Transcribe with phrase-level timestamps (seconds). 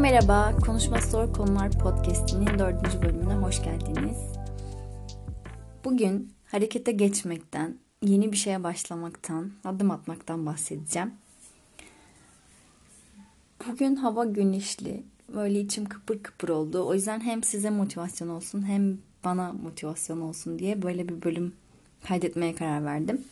[0.00, 0.56] Merhaba.
[0.66, 4.18] Konuşması Zor Konular Podcast'inin dördüncü bölümüne hoş geldiniz.
[5.84, 11.14] Bugün harekete geçmekten, yeni bir şeye başlamaktan, adım atmaktan bahsedeceğim.
[13.68, 15.02] Bugün hava güneşli.
[15.34, 16.86] Böyle içim kıpır kıpır oldu.
[16.86, 21.52] O yüzden hem size motivasyon olsun hem bana motivasyon olsun diye böyle bir bölüm
[22.08, 23.24] kaydetmeye karar verdim.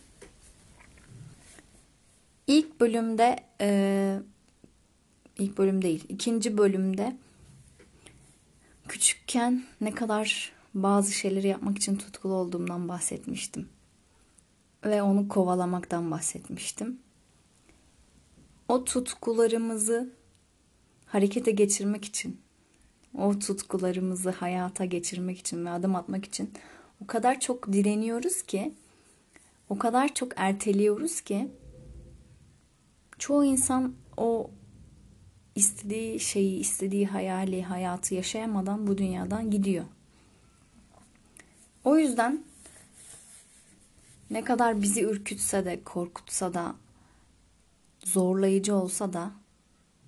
[2.46, 4.18] İlk bölümde e,
[5.38, 7.16] ilk bölüm değil, ikinci bölümde
[8.88, 13.68] küçükken ne kadar bazı şeyleri yapmak için tutkulu olduğumdan bahsetmiştim.
[14.84, 16.98] Ve onu kovalamaktan bahsetmiştim.
[18.68, 20.10] O tutkularımızı
[21.06, 22.40] harekete geçirmek için,
[23.18, 26.50] o tutkularımızı hayata geçirmek için ve adım atmak için
[27.04, 28.74] o kadar çok direniyoruz ki,
[29.68, 31.48] o kadar çok erteliyoruz ki
[33.18, 34.50] çoğu insan o
[35.58, 39.84] istediği şeyi, istediği hayali, hayatı yaşayamadan bu dünyadan gidiyor.
[41.84, 42.44] O yüzden
[44.30, 46.74] ne kadar bizi ürkütse de, korkutsa da,
[48.04, 49.30] zorlayıcı olsa da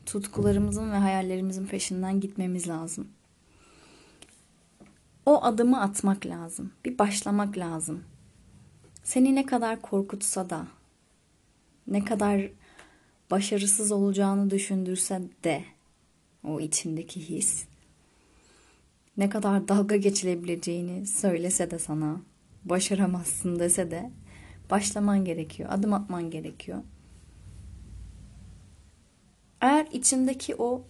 [0.06, 3.08] tutkularımızın ve hayallerimizin peşinden gitmemiz lazım.
[5.26, 6.72] O adımı atmak lazım.
[6.84, 8.04] Bir başlamak lazım.
[9.04, 10.66] Seni ne kadar korkutsa da,
[11.86, 12.50] ne kadar
[13.30, 15.64] başarısız olacağını düşündürse de
[16.44, 17.64] o içindeki his
[19.16, 22.20] ne kadar dalga geçilebileceğini söylese de sana
[22.64, 24.10] başaramazsın dese de
[24.70, 25.68] başlaman gerekiyor.
[25.72, 26.78] Adım atman gerekiyor.
[29.60, 30.82] Eğer içindeki o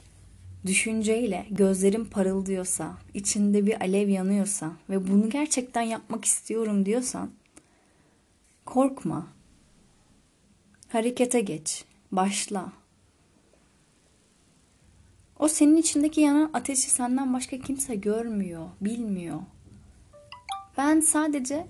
[0.66, 7.30] düşünceyle gözlerin parıldıyorsa, içinde bir alev yanıyorsa ve bunu gerçekten yapmak istiyorum diyorsan
[8.64, 9.26] korkma.
[10.88, 11.84] Harekete geç.
[12.12, 12.72] Başla.
[15.38, 19.40] O senin içindeki yanan ateşi senden başka kimse görmüyor, bilmiyor.
[20.76, 21.66] Ben sadece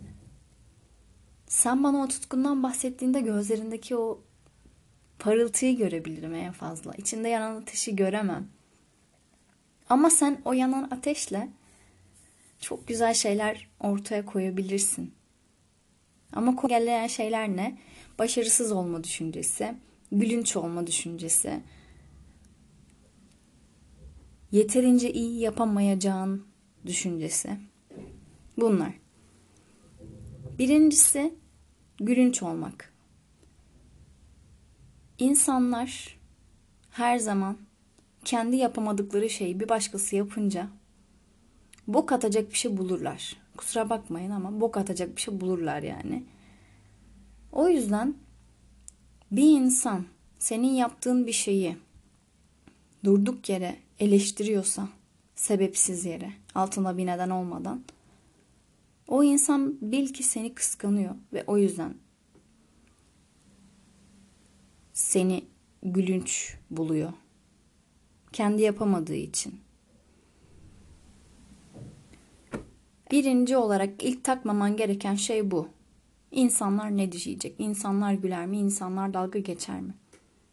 [1.47, 4.21] sen bana o tutkundan bahsettiğinde gözlerindeki o
[5.19, 6.93] parıltıyı görebilirim en fazla.
[6.93, 8.49] İçinde yanan ateşi göremem.
[9.89, 11.49] Ama sen o yanan ateşle
[12.61, 15.15] çok güzel şeyler ortaya koyabilirsin.
[16.33, 17.79] Ama engelleyen şeyler ne?
[18.19, 19.75] Başarısız olma düşüncesi,
[20.13, 21.61] gülünç olma düşüncesi,
[24.53, 26.47] yeterince iyi yapamayacağın
[26.87, 27.57] düşüncesi.
[28.57, 28.93] Bunlar.
[30.59, 31.35] Birincisi
[31.99, 32.93] gülünç olmak.
[35.19, 36.19] İnsanlar
[36.91, 37.59] her zaman
[38.25, 40.69] kendi yapamadıkları şeyi bir başkası yapınca
[41.89, 43.37] bok atacak bir şey bulurlar.
[43.57, 46.25] Kusura bakmayın ama bok atacak bir şey bulurlar yani.
[47.53, 48.15] O yüzden
[49.31, 50.05] bir insan
[50.39, 51.77] senin yaptığın bir şeyi
[53.05, 54.89] durduk yere eleştiriyorsa,
[55.35, 57.83] sebepsiz yere, altında bir neden olmadan
[59.11, 61.95] o insan bil ki seni kıskanıyor ve o yüzden
[64.93, 65.45] seni
[65.83, 67.13] gülünç buluyor.
[68.33, 69.61] Kendi yapamadığı için.
[73.11, 75.69] Birinci olarak ilk takmaman gereken şey bu.
[76.31, 77.55] İnsanlar ne diyecek?
[77.59, 78.59] İnsanlar güler mi?
[78.59, 79.95] İnsanlar dalga geçer mi?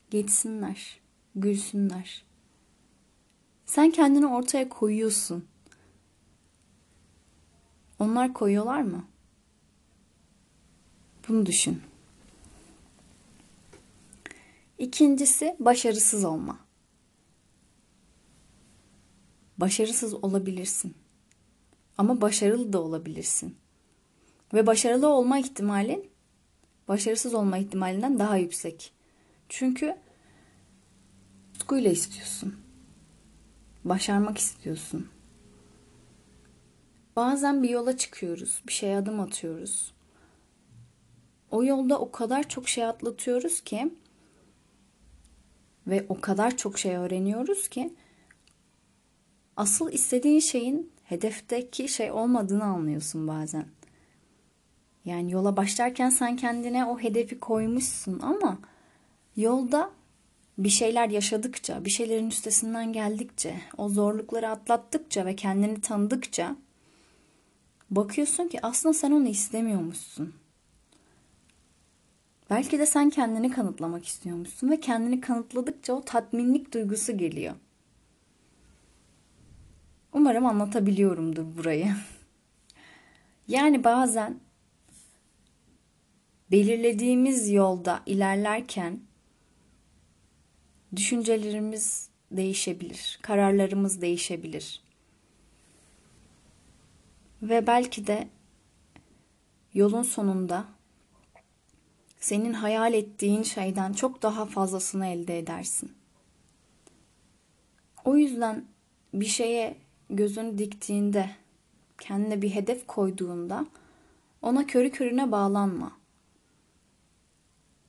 [0.10, 1.00] Geçsinler,
[1.36, 2.26] gülsünler.
[3.66, 5.46] Sen kendini ortaya koyuyorsun.
[8.00, 9.06] Onlar koyuyorlar mı?
[11.28, 11.82] Bunu düşün.
[14.78, 16.60] İkincisi başarısız olma.
[19.58, 20.96] Başarısız olabilirsin.
[21.98, 23.58] Ama başarılı da olabilirsin.
[24.54, 26.10] Ve başarılı olma ihtimalin
[26.88, 28.94] başarısız olma ihtimalinden daha yüksek.
[29.50, 29.96] Çünkü
[31.54, 32.56] tutkuyla istiyorsun.
[33.84, 35.10] Başarmak istiyorsun.
[37.16, 39.94] Bazen bir yola çıkıyoruz, bir şeye adım atıyoruz.
[41.52, 43.94] O yolda o kadar çok şey atlatıyoruz ki
[45.88, 47.94] ve o kadar çok şey öğreniyoruz ki
[49.58, 53.66] asıl istediğin şeyin hedefteki şey olmadığını anlıyorsun bazen.
[55.08, 58.60] Yani yola başlarken sen kendine o hedefi koymuşsun ama
[59.36, 59.92] yolda
[60.58, 66.56] bir şeyler yaşadıkça, bir şeylerin üstesinden geldikçe, o zorlukları atlattıkça ve kendini tanıdıkça
[67.90, 70.34] bakıyorsun ki aslında sen onu istemiyormuşsun.
[72.50, 77.56] Belki de sen kendini kanıtlamak istiyormuşsun ve kendini kanıtladıkça o tatminlik duygusu geliyor.
[80.14, 81.96] Umarım anlatabiliyorumdur burayı.
[83.48, 84.47] yani bazen
[86.52, 89.00] belirlediğimiz yolda ilerlerken
[90.96, 93.20] düşüncelerimiz değişebilir.
[93.22, 94.82] Kararlarımız değişebilir.
[97.42, 98.28] Ve belki de
[99.74, 100.66] yolun sonunda
[102.20, 105.92] senin hayal ettiğin şeyden çok daha fazlasını elde edersin.
[108.06, 108.66] O yüzden
[109.14, 109.76] bir şeye
[110.10, 111.30] gözünü diktiğinde,
[112.00, 113.66] kendine bir hedef koyduğunda
[114.42, 115.98] ona körü körüne bağlanma.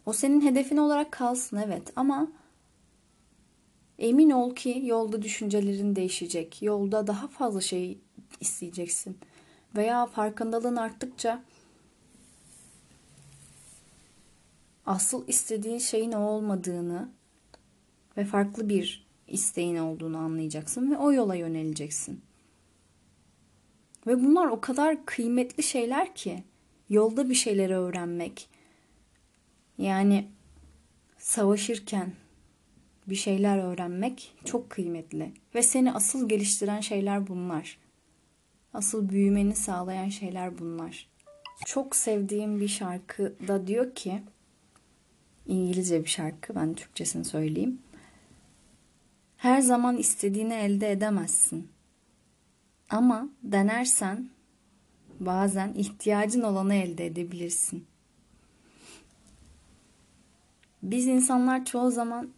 [0.09, 2.29] O senin hedefin olarak kalsın evet ama
[3.99, 6.63] emin ol ki yolda düşüncelerin değişecek.
[6.63, 7.99] Yolda daha fazla şey
[8.41, 9.19] isteyeceksin.
[9.77, 11.43] Veya farkındalığın arttıkça
[14.87, 17.09] asıl istediğin şeyin o olmadığını
[18.17, 22.21] ve farklı bir isteğin olduğunu anlayacaksın ve o yola yöneleceksin.
[24.07, 26.43] Ve bunlar o kadar kıymetli şeyler ki
[26.89, 28.58] yolda bir şeyleri öğrenmek.
[29.79, 30.29] Yani
[31.19, 32.13] savaşırken
[33.07, 37.79] bir şeyler öğrenmek çok kıymetli ve seni asıl geliştiren şeyler bunlar.
[38.75, 41.09] Asıl büyümeni sağlayan şeyler bunlar.
[41.67, 44.23] Çok sevdiğim bir şarkı da diyor ki
[45.47, 47.79] İngilizce bir şarkı ben Türkçesini söyleyeyim.
[49.37, 51.69] Her zaman istediğini elde edemezsin.
[52.91, 54.29] Ama denersen
[55.21, 57.87] bazen ihtiyacın olanı elde edebilirsin.
[60.91, 62.31] Biz insanlar çoğu zaman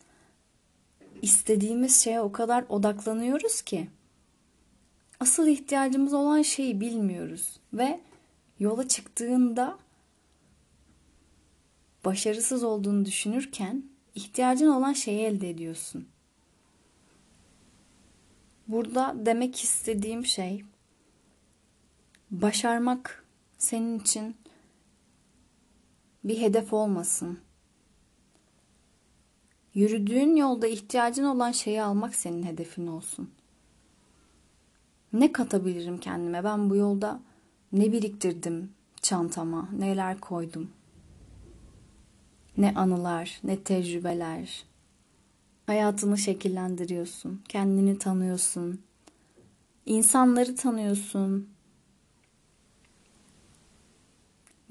[1.22, 3.88] istediğimiz şeye o kadar odaklanıyoruz ki
[5.20, 8.00] asıl ihtiyacımız olan şeyi bilmiyoruz ve
[8.58, 9.78] yola çıktığında
[12.04, 16.08] başarısız olduğunu düşünürken ihtiyacın olan şeyi elde ediyorsun.
[18.68, 20.64] Burada demek istediğim şey
[22.30, 23.24] başarmak
[23.58, 24.36] senin için
[26.24, 27.38] bir hedef olmasın.
[29.74, 33.30] Yürüdüğün yolda ihtiyacın olan şeyi almak senin hedefin olsun.
[35.12, 36.44] Ne katabilirim kendime?
[36.44, 37.20] Ben bu yolda
[37.72, 38.72] ne biriktirdim
[39.02, 40.70] çantama, neler koydum?
[42.56, 44.64] Ne anılar, ne tecrübeler.
[45.66, 48.82] Hayatını şekillendiriyorsun, kendini tanıyorsun.
[49.86, 51.48] insanları tanıyorsun.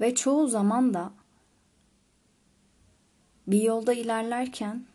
[0.00, 1.12] Ve çoğu zaman da
[3.46, 4.89] bir yolda ilerlerken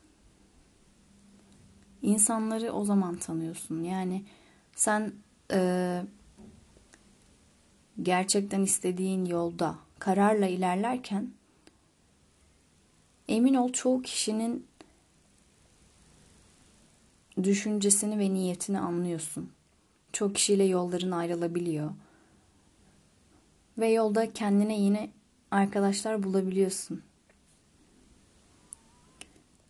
[2.05, 3.83] insanları o zaman tanıyorsun.
[3.83, 4.23] Yani
[4.75, 5.13] sen
[5.51, 6.01] e,
[8.01, 11.31] gerçekten istediğin yolda kararla ilerlerken
[13.27, 14.67] emin ol çoğu kişinin
[17.43, 19.51] düşüncesini ve niyetini anlıyorsun.
[20.13, 21.91] Çok kişiyle yolların ayrılabiliyor.
[23.77, 25.09] Ve yolda kendine yine
[25.51, 27.01] arkadaşlar bulabiliyorsun.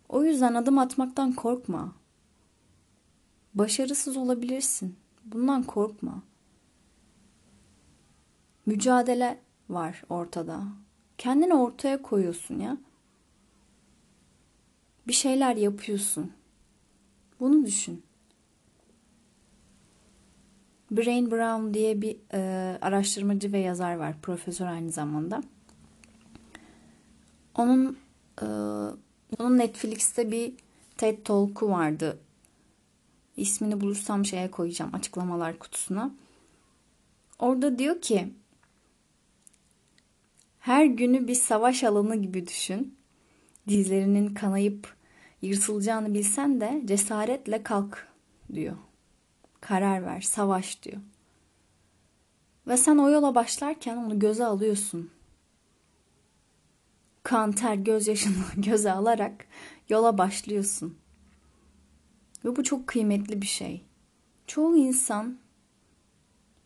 [0.08, 1.92] O yüzden adım atmaktan korkma.
[3.56, 4.96] Başarısız olabilirsin.
[5.24, 6.22] Bundan korkma.
[8.66, 9.38] Mücadele
[9.68, 10.62] var ortada.
[11.18, 12.76] Kendini ortaya koyuyorsun ya.
[15.06, 16.32] Bir şeyler yapıyorsun.
[17.40, 18.02] Bunu düşün.
[20.90, 22.38] Brain Brown diye bir e,
[22.80, 24.20] araştırmacı ve yazar var.
[24.22, 25.42] Profesör aynı zamanda.
[27.54, 27.98] Onun
[28.42, 28.46] e,
[29.38, 30.54] onun Netflix'te bir
[30.96, 32.18] TED Talk'u vardı.
[33.36, 36.14] İsmini bulursam şeye koyacağım açıklamalar kutusuna.
[37.38, 38.32] Orada diyor ki
[40.58, 42.96] her günü bir savaş alanı gibi düşün.
[43.68, 44.94] Dizlerinin kanayıp
[45.42, 48.08] yırtılacağını bilsen de cesaretle kalk
[48.52, 48.76] diyor.
[49.60, 51.00] Karar ver, savaş diyor.
[52.66, 55.10] Ve sen o yola başlarken onu göze alıyorsun.
[57.22, 59.46] Kan, ter, gözyaşını göze alarak
[59.88, 60.98] yola başlıyorsun.
[62.46, 63.82] Ve bu çok kıymetli bir şey.
[64.46, 65.38] Çoğu insan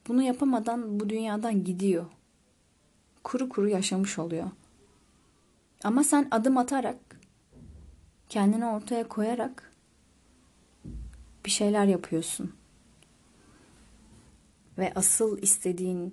[0.08, 2.06] bunu yapamadan bu dünyadan gidiyor.
[3.24, 4.50] Kuru kuru yaşamış oluyor.
[5.84, 7.20] Ama sen adım atarak,
[8.28, 9.72] kendini ortaya koyarak
[11.46, 12.52] bir şeyler yapıyorsun.
[14.78, 16.12] Ve asıl istediğini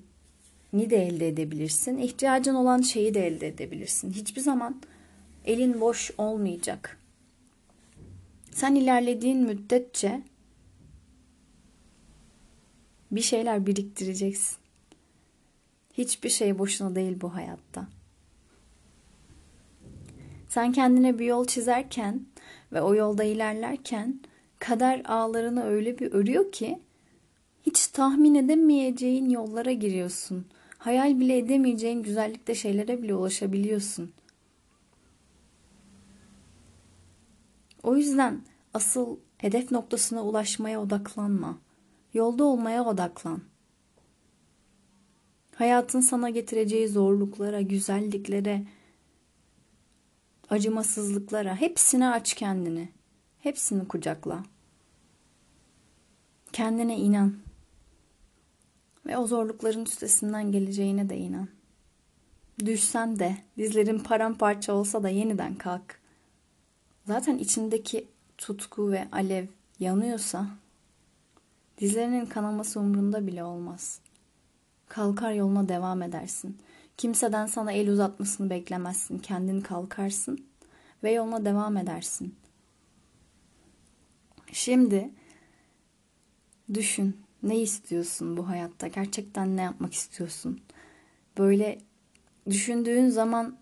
[0.74, 1.98] de elde edebilirsin.
[1.98, 4.12] İhtiyacın olan şeyi de elde edebilirsin.
[4.12, 4.82] Hiçbir zaman
[5.46, 7.00] elin boş olmayacak.
[8.58, 10.22] Sen ilerlediğin müddetçe
[13.12, 14.58] bir şeyler biriktireceksin.
[15.94, 17.88] Hiçbir şey boşuna değil bu hayatta.
[20.50, 22.26] Sen kendine bir yol çizerken
[22.74, 24.20] ve o yolda ilerlerken
[24.60, 26.80] kader ağlarını öyle bir örüyor ki
[27.66, 30.46] hiç tahmin edemeyeceğin yollara giriyorsun.
[30.78, 34.14] Hayal bile edemeyeceğin güzellikte şeylere bile ulaşabiliyorsun.
[37.88, 38.42] O yüzden
[38.74, 41.58] asıl Hedef noktasına ulaşmaya odaklanma.
[42.14, 43.42] Yolda olmaya odaklan.
[45.56, 48.68] Hayatın sana getireceği zorluklara, güzelliklere,
[50.50, 52.90] acımasızlıklara hepsine aç kendini.
[53.40, 54.44] Hepsini kucakla.
[56.54, 57.36] Kendine inan.
[59.06, 61.48] Ve o zorlukların üstesinden geleceğine de inan.
[62.66, 66.07] Düşsen de, dizlerin paramparça olsa da yeniden kalk.
[67.08, 69.46] Zaten içindeki tutku ve alev
[69.80, 70.48] yanıyorsa
[71.78, 74.00] dizlerinin kanaması umrunda bile olmaz.
[74.88, 76.58] Kalkar yoluna devam edersin.
[76.98, 79.20] Kimseden sana el uzatmasını beklemezsin.
[79.20, 80.46] Kendin kalkarsın
[81.04, 82.36] ve yoluna devam edersin.
[84.52, 85.10] Şimdi
[86.74, 87.18] düşün.
[87.44, 88.88] Ne istiyorsun bu hayatta?
[88.88, 90.62] Gerçekten ne yapmak istiyorsun?
[91.38, 91.80] Böyle
[92.50, 93.58] düşündüğün zaman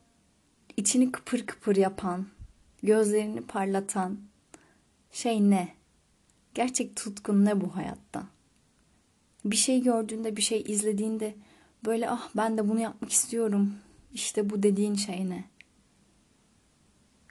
[0.78, 2.28] içini kıpır kıpır yapan,
[2.86, 4.20] gözlerini parlatan
[5.12, 5.76] şey ne?
[6.54, 8.24] Gerçek tutkun ne bu hayatta?
[9.46, 11.36] Bir şey gördüğünde, bir şey izlediğinde
[11.86, 13.74] böyle ah ben de bunu yapmak istiyorum.
[14.14, 15.44] İşte bu dediğin şey ne?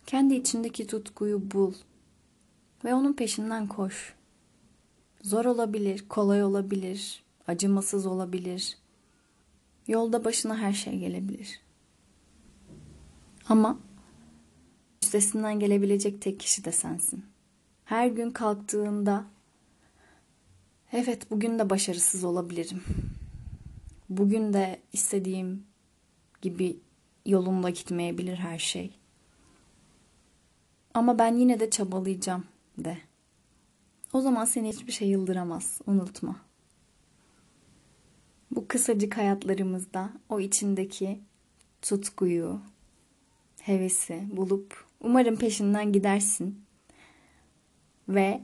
[0.07, 1.75] Kendi içindeki tutkuyu bul
[2.85, 4.15] ve onun peşinden koş.
[5.23, 8.79] Zor olabilir, kolay olabilir, acımasız olabilir.
[9.87, 11.61] Yolda başına her şey gelebilir.
[13.49, 13.79] Ama
[15.15, 17.25] üstesinden gelebilecek tek kişi de sensin.
[17.85, 19.25] Her gün kalktığında
[20.93, 22.85] evet bugün de başarısız olabilirim.
[24.09, 25.67] Bugün de istediğim
[26.43, 26.77] gibi
[27.27, 28.99] yolunda gitmeyebilir her şey.
[30.95, 32.45] Ama ben yine de çabalayacağım
[32.79, 32.99] de.
[34.13, 35.81] O zaman seni hiçbir şey yıldıramaz.
[35.87, 36.37] Unutma.
[38.51, 41.21] Bu kısacık hayatlarımızda o içindeki
[41.83, 42.61] tutkuyu,
[43.61, 46.65] hevesi bulup umarım peşinden gidersin
[48.09, 48.41] ve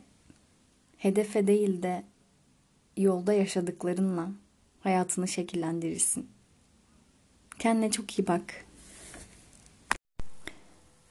[0.97, 2.05] hedefe değil de
[2.97, 4.29] yolda yaşadıklarınla
[4.81, 6.31] hayatını şekillendirirsin.
[7.59, 8.67] Kendine çok iyi bak.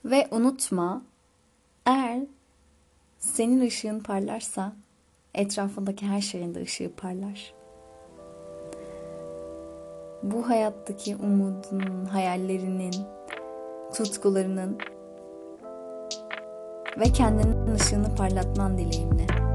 [0.06, 1.02] Ve unutma,
[1.86, 2.20] eğer
[3.20, 4.76] senin ışığın parlarsa
[5.34, 7.54] etrafındaki her şeyin de ışığı parlar.
[10.24, 12.96] Bu hayattaki umudunun, hayallerinin,
[13.94, 14.78] tutkularının
[16.98, 19.49] ve kendinin ışığını parlatman dileğimle.